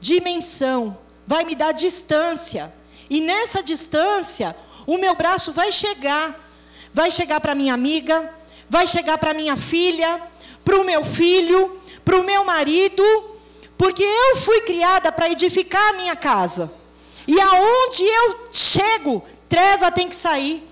[0.00, 2.72] dimensão, vai me dar distância.
[3.08, 4.54] E nessa distância,
[4.86, 6.46] o meu braço vai chegar.
[6.92, 8.32] Vai chegar para minha amiga,
[8.68, 10.20] vai chegar para minha filha,
[10.64, 11.77] para o meu filho,
[12.08, 13.04] para o meu marido,
[13.76, 16.72] porque eu fui criada para edificar a minha casa.
[17.26, 20.66] E aonde eu chego, treva tem que sair.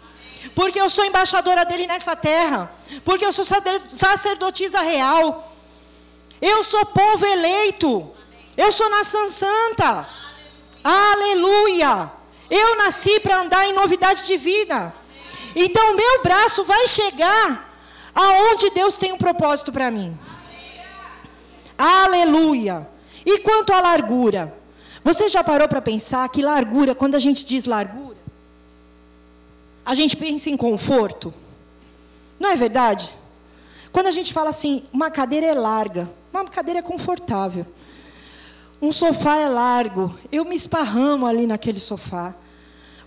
[0.54, 2.72] Porque eu sou embaixadora dele nessa terra.
[3.04, 3.44] Porque eu sou
[3.86, 5.52] sacerdotisa real.
[6.40, 8.10] Eu sou povo eleito.
[8.56, 10.08] Eu sou nação santa.
[10.82, 12.10] Aleluia.
[12.48, 14.94] Eu nasci para andar em novidade de vida.
[15.54, 17.78] Então, meu braço vai chegar
[18.14, 20.18] aonde Deus tem um propósito para mim.
[21.78, 22.88] Aleluia.
[23.24, 24.54] E quanto à largura?
[25.04, 28.16] Você já parou para pensar que largura, quando a gente diz largura,
[29.84, 31.32] a gente pensa em conforto?
[32.40, 33.14] Não é verdade?
[33.92, 37.66] Quando a gente fala assim, uma cadeira é larga, uma cadeira é confortável.
[38.80, 42.34] Um sofá é largo, eu me esparramo ali naquele sofá.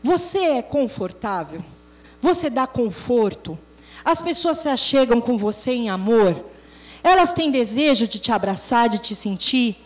[0.01, 1.63] Você é confortável?
[2.21, 3.57] Você dá conforto?
[4.03, 6.43] As pessoas se achegam com você em amor?
[7.03, 9.77] Elas têm desejo de te abraçar, de te sentir?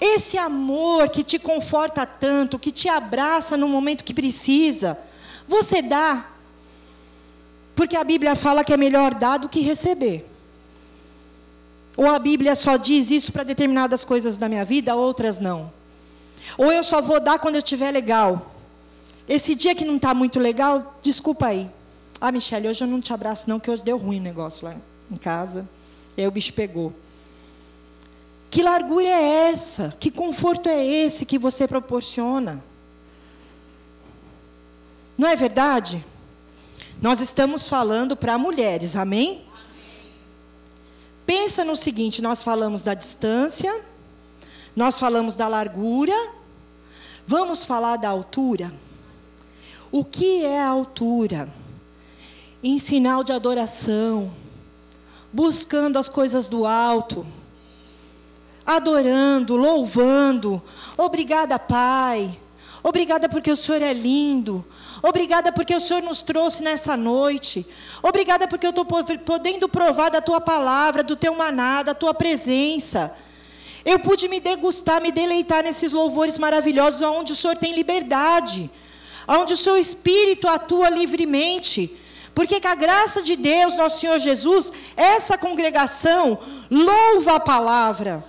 [0.00, 4.98] Esse amor que te conforta tanto, que te abraça no momento que precisa,
[5.46, 6.26] você dá?
[7.74, 10.28] Porque a Bíblia fala que é melhor dar do que receber.
[11.96, 15.72] Ou a Bíblia só diz isso para determinadas coisas da minha vida, outras não.
[16.58, 18.54] Ou eu só vou dar quando eu estiver legal.
[19.28, 21.70] Esse dia que não está muito legal, desculpa aí.
[22.20, 24.74] Ah, Michelle, hoje eu não te abraço não, que hoje deu ruim o negócio lá
[25.10, 25.68] em casa.
[26.16, 26.92] E aí o bicho pegou.
[28.50, 29.94] Que largura é essa?
[29.98, 32.62] Que conforto é esse que você proporciona?
[35.18, 36.04] Não é verdade?
[37.00, 39.44] Nós estamos falando para mulheres, amém?
[41.26, 43.82] Pensa no seguinte: nós falamos da distância,
[44.76, 46.14] nós falamos da largura,
[47.26, 48.72] vamos falar da altura.
[49.90, 51.48] O que é a altura?
[52.62, 54.32] Em sinal de adoração,
[55.34, 57.26] buscando as coisas do alto,
[58.64, 60.62] adorando, louvando.
[60.96, 62.38] Obrigada, Pai.
[62.84, 64.64] Obrigada porque o Senhor é lindo.
[65.02, 67.66] Obrigada porque o Senhor nos trouxe nessa noite.
[68.00, 73.12] Obrigada porque eu estou podendo provar da tua palavra, do teu maná, da tua presença.
[73.84, 78.70] Eu pude me degustar, me deleitar nesses louvores maravilhosos, onde o Senhor tem liberdade,
[79.26, 81.98] onde o seu Espírito atua livremente.
[82.34, 86.38] Porque com a graça de Deus, nosso Senhor Jesus, essa congregação
[86.70, 88.24] louva a palavra.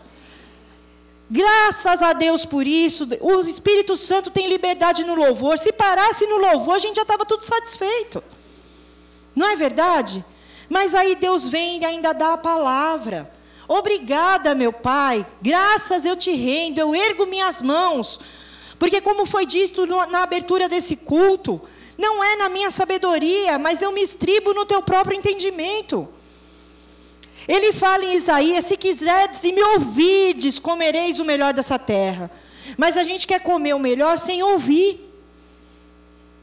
[1.30, 3.08] Graças a Deus por isso.
[3.20, 5.58] O Espírito Santo tem liberdade no louvor.
[5.58, 8.24] Se parasse no louvor, a gente já estava tudo satisfeito.
[9.36, 10.24] Não é verdade?
[10.70, 13.32] Mas aí Deus vem e ainda dá a palavra.
[13.68, 15.26] Obrigada, meu Pai.
[15.42, 16.78] Graças eu te rendo.
[16.78, 18.20] Eu ergo minhas mãos.
[18.78, 21.62] Porque, como foi dito na abertura desse culto,
[21.98, 26.08] não é na minha sabedoria, mas eu me estribo no teu próprio entendimento.
[27.48, 32.30] Ele fala em Isaías: se quiserdes e me ouvirdes, comereis o melhor dessa terra.
[32.78, 35.02] Mas a gente quer comer o melhor sem ouvir.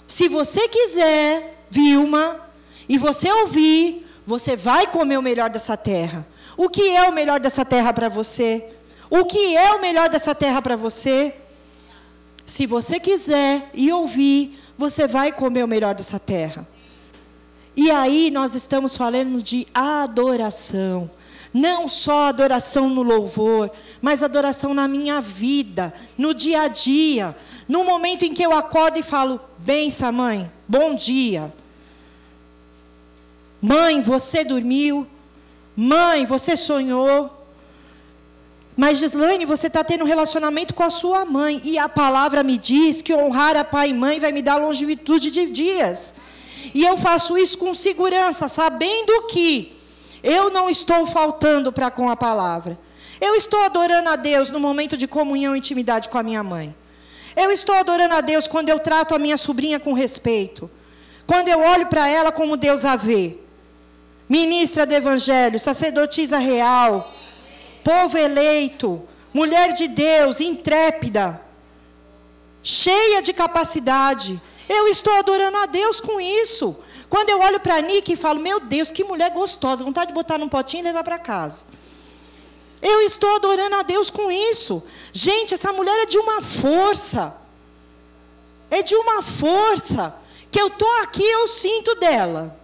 [0.06, 2.40] Se você quiser, Vilma,
[2.88, 6.26] e você ouvir, você vai comer o melhor dessa terra.
[6.56, 8.64] O que é o melhor dessa terra para você?
[9.10, 11.34] O que é o melhor dessa terra para você?
[12.44, 16.66] Se você quiser e ouvir, você vai comer o melhor dessa terra.
[17.76, 21.08] E aí nós estamos falando de adoração.
[21.54, 27.36] Não só adoração no louvor, mas adoração na minha vida, no dia a dia.
[27.68, 31.52] No momento em que eu acordo e falo: Bença, mãe, bom dia.
[33.60, 35.06] Mãe, você dormiu?
[35.76, 37.41] Mãe, você sonhou.
[38.82, 41.60] Mas, Gislaine, você está tendo um relacionamento com a sua mãe.
[41.62, 45.30] E a palavra me diz que honrar a pai e mãe vai me dar longevitude
[45.30, 46.12] de dias.
[46.74, 49.80] E eu faço isso com segurança, sabendo que
[50.20, 52.76] eu não estou faltando para com a palavra.
[53.20, 56.74] Eu estou adorando a Deus no momento de comunhão e intimidade com a minha mãe.
[57.36, 60.68] Eu estou adorando a Deus quando eu trato a minha sobrinha com respeito.
[61.24, 63.36] Quando eu olho para ela como Deus a vê.
[64.28, 67.08] Ministra do Evangelho, sacerdotisa real,
[67.82, 71.40] povo eleito, mulher de Deus, intrépida,
[72.62, 74.40] cheia de capacidade.
[74.68, 76.76] Eu estou adorando a Deus com isso.
[77.10, 80.14] Quando eu olho para a Nick e falo, meu Deus, que mulher gostosa, vontade de
[80.14, 81.64] botar num potinho e levar para casa.
[82.80, 84.82] Eu estou adorando a Deus com isso.
[85.12, 87.34] Gente, essa mulher é de uma força.
[88.70, 90.14] É de uma força.
[90.50, 92.58] Que eu estou aqui, eu sinto dela.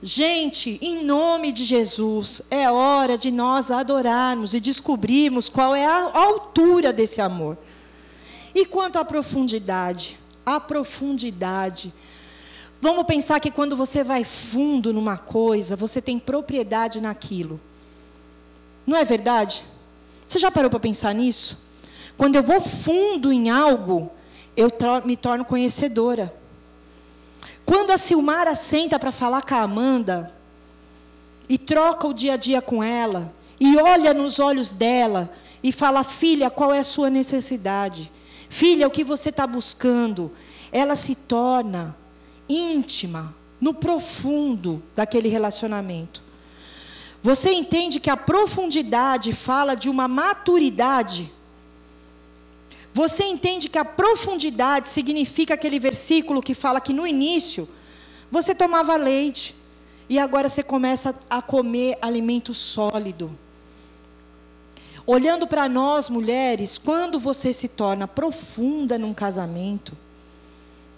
[0.00, 6.10] Gente, em nome de Jesus, é hora de nós adorarmos e descobrirmos qual é a
[6.14, 7.58] altura desse amor.
[8.54, 10.16] E quanto à profundidade?
[10.46, 11.92] A profundidade.
[12.80, 17.60] Vamos pensar que quando você vai fundo numa coisa, você tem propriedade naquilo.
[18.86, 19.64] Não é verdade?
[20.28, 21.58] Você já parou para pensar nisso?
[22.16, 24.12] Quando eu vou fundo em algo,
[24.56, 24.70] eu
[25.04, 26.32] me torno conhecedora.
[27.68, 30.32] Quando a Silmara senta para falar com a Amanda
[31.46, 35.30] e troca o dia a dia com ela e olha nos olhos dela
[35.62, 38.10] e fala: Filha, qual é a sua necessidade?
[38.48, 40.32] Filha, o que você está buscando?
[40.72, 41.94] Ela se torna
[42.48, 46.22] íntima, no profundo daquele relacionamento.
[47.22, 51.30] Você entende que a profundidade fala de uma maturidade?
[52.98, 57.68] Você entende que a profundidade significa aquele versículo que fala que no início
[58.28, 59.54] você tomava leite
[60.08, 63.30] e agora você começa a comer alimento sólido.
[65.06, 69.96] Olhando para nós mulheres, quando você se torna profunda num casamento,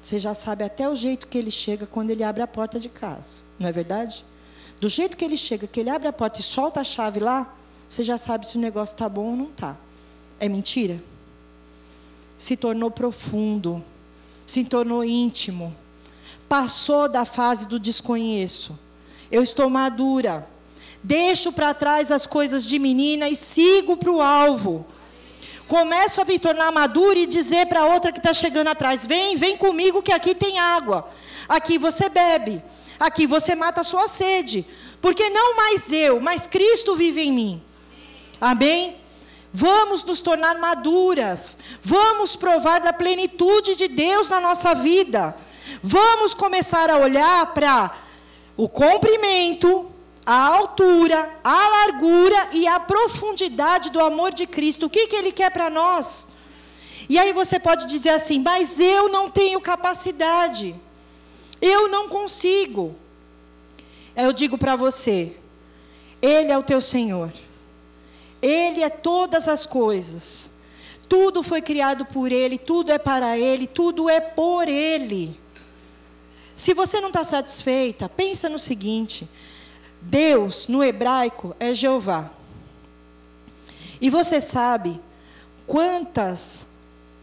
[0.02, 2.88] você já sabe até o jeito que ele chega quando ele abre a porta de
[2.88, 4.24] casa, não é verdade?
[4.80, 7.54] Do jeito que ele chega, que ele abre a porta e solta a chave lá,
[7.86, 9.76] você já sabe se o negócio está bom ou não está.
[10.40, 10.98] É mentira?
[12.40, 13.84] Se tornou profundo,
[14.46, 15.76] se tornou íntimo,
[16.48, 18.78] passou da fase do desconheço.
[19.30, 20.48] Eu estou madura.
[21.02, 24.86] Deixo para trás as coisas de menina e sigo para o alvo.
[25.68, 29.54] Começo a me tornar madura e dizer para outra que está chegando atrás: vem, vem
[29.58, 31.10] comigo que aqui tem água.
[31.46, 32.62] Aqui você bebe.
[32.98, 34.64] Aqui você mata a sua sede.
[35.02, 37.62] Porque não mais eu, mas Cristo vive em mim.
[38.40, 38.96] Amém?
[39.52, 41.58] Vamos nos tornar maduras.
[41.82, 45.36] Vamos provar da plenitude de Deus na nossa vida.
[45.82, 47.96] Vamos começar a olhar para
[48.56, 49.90] o comprimento,
[50.24, 54.86] a altura, a largura e a profundidade do amor de Cristo.
[54.86, 56.28] O que, que Ele quer para nós?
[57.08, 60.76] E aí você pode dizer assim, mas eu não tenho capacidade.
[61.60, 62.94] Eu não consigo.
[64.14, 65.36] Eu digo para você,
[66.22, 67.32] Ele é o teu Senhor.
[68.42, 70.50] Ele é todas as coisas.
[71.08, 75.38] Tudo foi criado por Ele, tudo é para Ele, tudo é por Ele.
[76.54, 79.28] Se você não está satisfeita, pensa no seguinte:
[80.00, 82.30] Deus, no hebraico, é Jeová.
[84.00, 85.00] E você sabe
[85.66, 86.66] quantas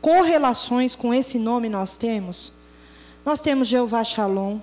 [0.02, 2.52] correlações com esse nome nós temos?
[3.26, 4.60] Nós temos Jeová Shalom.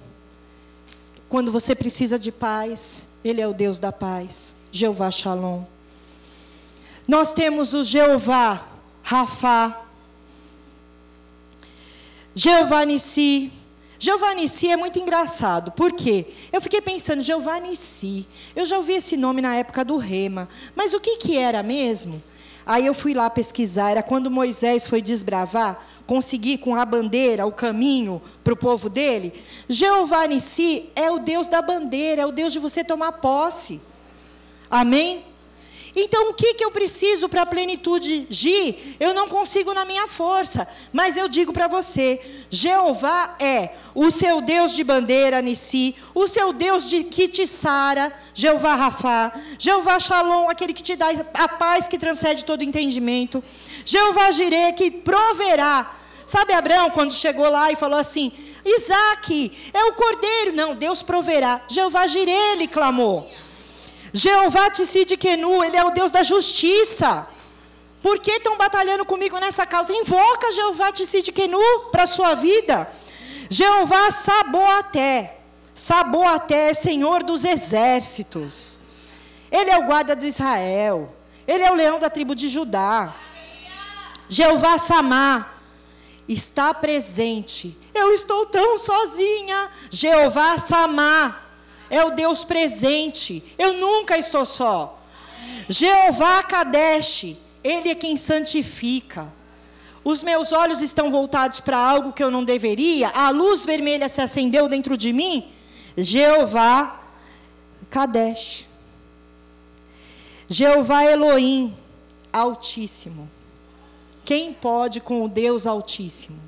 [1.28, 4.54] Quando você precisa de paz, Ele é o Deus da paz.
[4.70, 5.64] Jeová Shalom.
[7.06, 8.66] Nós temos o Jeová
[9.02, 9.82] Rafá.
[12.34, 13.52] Jeová Nissi.
[13.98, 16.26] Jeová Nissi é muito engraçado, por quê?
[16.52, 20.92] Eu fiquei pensando, Jeová Nissi, eu já ouvi esse nome na época do Rema, mas
[20.92, 22.22] o que, que era mesmo?
[22.66, 27.52] Aí eu fui lá pesquisar, era quando Moisés foi desbravar, conseguir com a bandeira o
[27.52, 29.32] caminho para o povo dele.
[29.68, 33.80] Jeová Nissi é o Deus da bandeira, é o Deus de você tomar posse.
[34.70, 35.24] Amém?
[35.96, 38.26] Então, o que, que eu preciso para a plenitude?
[38.28, 42.20] Gi, eu não consigo na minha força, mas eu digo para você:
[42.50, 48.12] Jeová é o seu Deus de bandeira, Nissi, o seu Deus de que te sara,
[48.34, 53.42] Jeová Rafá, Jeová Shalom, aquele que te dá a paz que transcende todo entendimento,
[53.84, 55.94] Jeová Jireh, que proverá.
[56.26, 58.32] Sabe Abraão, quando chegou lá e falou assim:
[58.64, 60.52] Isaac, é o cordeiro.
[60.54, 61.60] Não, Deus proverá.
[61.68, 63.30] Jeová Jireh, ele clamou.
[64.16, 67.26] Jeová Tissidikenu, ele é o Deus da justiça.
[68.00, 69.92] Por que estão batalhando comigo nessa causa?
[69.92, 71.58] Invoca Jeová Tissidikenu
[71.90, 72.88] para a sua vida.
[73.50, 75.38] Jeová Saboaté.
[75.74, 78.78] Saboaté é Senhor dos exércitos.
[79.50, 81.12] Ele é o guarda de Israel.
[81.44, 83.16] Ele é o leão da tribo de Judá.
[84.28, 85.54] Jeová Samá
[86.28, 87.76] está presente.
[87.92, 89.70] Eu estou tão sozinha.
[89.90, 91.43] Jeová Samá
[91.90, 93.42] é o Deus presente.
[93.58, 95.00] Eu nunca estou só.
[95.68, 99.32] Jeová Kadesh, ele é quem santifica.
[100.04, 103.08] Os meus olhos estão voltados para algo que eu não deveria.
[103.08, 105.50] A luz vermelha se acendeu dentro de mim.
[105.96, 107.00] Jeová
[107.90, 108.66] Kadesh.
[110.46, 111.74] Jeová Elohim,
[112.32, 113.30] Altíssimo.
[114.24, 116.38] Quem pode com o Deus Altíssimo?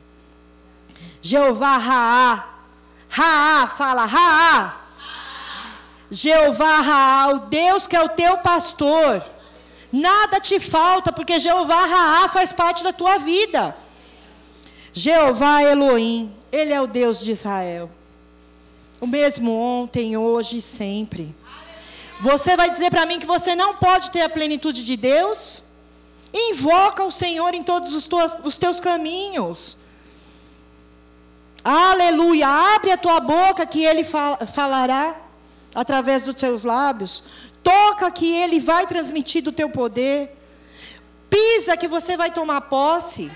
[1.23, 2.49] Jeová Raá.
[3.09, 4.86] Raá, fala Raá.
[6.11, 9.25] Jeová Raá, o Deus que é o teu pastor.
[9.93, 13.77] Nada te falta, porque Jeová Raá faz parte da tua vida.
[14.93, 17.91] Jeová Elohim, Ele é o Deus de Israel.
[19.01, 21.35] O mesmo ontem, hoje e sempre.
[22.21, 25.63] Você vai dizer para mim que você não pode ter a plenitude de Deus?
[26.33, 29.77] Invoca o Senhor em todos os, tuas, os teus caminhos.
[31.63, 32.49] Aleluia.
[32.49, 35.26] Abre a tua boca que Ele fal, falará
[35.77, 37.23] através dos teus lábios.
[37.63, 40.35] Toca que Ele vai transmitir do teu poder.
[41.29, 43.31] Pisa que você vai tomar posse.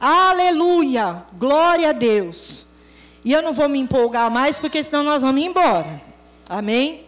[0.00, 1.24] Aleluia.
[1.32, 2.64] Glória a Deus.
[3.24, 6.00] E eu não vou me empolgar mais, porque senão nós vamos embora.
[6.48, 7.04] Amém?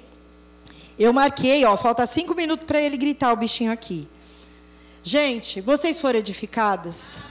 [0.99, 4.09] Eu marquei, ó, falta cinco minutos para ele gritar o bichinho aqui.
[5.03, 7.23] Gente, vocês foram edificadas?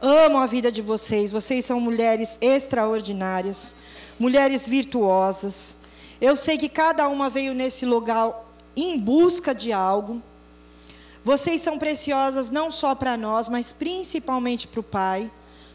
[0.00, 1.30] Amo a vida de vocês.
[1.30, 3.76] Vocês são mulheres extraordinárias,
[4.20, 5.74] mulheres virtuosas.
[6.20, 8.32] Eu sei que cada uma veio nesse lugar
[8.76, 10.20] em busca de algo.
[11.24, 15.30] Vocês são preciosas não só para nós, mas principalmente para o Pai.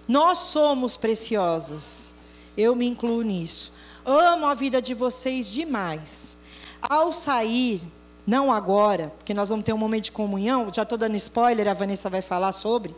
[0.08, 2.14] Nós somos preciosas.
[2.56, 3.74] Eu me incluo nisso.
[4.06, 6.38] Amo a vida de vocês demais.
[6.80, 7.82] Ao sair,
[8.28, 11.74] não agora, porque nós vamos ter um momento de comunhão, já estou dando spoiler, a
[11.74, 12.96] Vanessa vai falar sobre.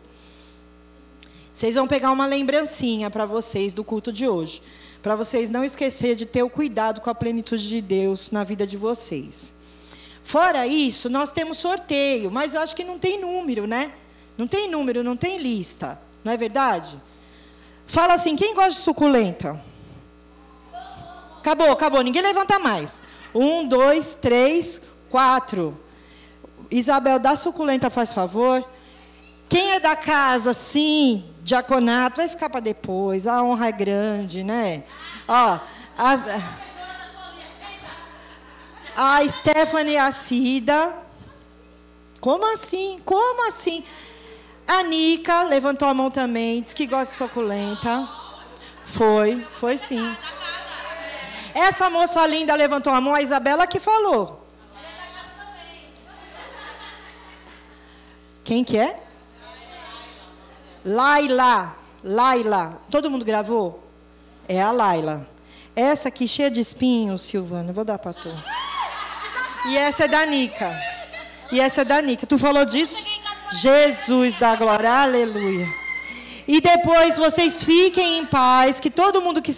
[1.53, 4.61] Vocês vão pegar uma lembrancinha para vocês do culto de hoje.
[5.01, 8.65] Para vocês não esquecer de ter o cuidado com a plenitude de Deus na vida
[8.65, 9.53] de vocês.
[10.23, 13.93] Fora isso, nós temos sorteio, mas eu acho que não tem número, né?
[14.37, 15.99] Não tem número, não tem lista.
[16.23, 16.99] Não é verdade?
[17.87, 19.63] Fala assim, quem gosta de suculenta?
[21.39, 23.01] Acabou, acabou, ninguém levanta mais.
[23.33, 25.79] Um, dois, três, quatro.
[26.69, 28.67] Isabel, dá suculenta, faz favor.
[29.47, 33.25] Quem é da casa, sim, diaconato, vai ficar para depois.
[33.25, 34.83] A honra é grande, né?
[35.27, 35.59] Ó,
[35.97, 36.41] a,
[38.95, 40.93] a Stephanie e a Cida.
[42.19, 42.99] Como assim?
[43.05, 43.83] Como assim?
[44.67, 48.07] A Nica levantou a mão também, disse que gosta de suculenta.
[48.85, 50.17] Foi, foi sim.
[51.55, 54.45] Essa moça linda levantou a mão, a Isabela que falou.
[58.43, 59.06] Quem que é?
[60.87, 61.75] Laila.
[62.01, 62.81] Laila.
[62.89, 63.83] Todo mundo gravou?
[64.47, 65.27] É a Laila.
[65.75, 67.73] Essa aqui cheia de espinhos, Silvana.
[67.73, 68.29] Vou dar para tu.
[69.67, 70.71] E essa é da Nica.
[71.51, 72.25] E essa é da Nica.
[72.25, 73.05] Tu falou disso?
[73.51, 75.67] Jesus da glória, aleluia.
[76.47, 79.51] E depois vocês fiquem em paz, que todo mundo que